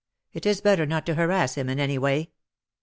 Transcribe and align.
It 0.33 0.47
is 0.47 0.61
better 0.61 0.87
not 0.87 1.05
to 1.05 1.13
harass 1.13 1.53
him 1.53 1.69
in 1.69 1.79
any 1.79 1.99
way. 1.99 2.31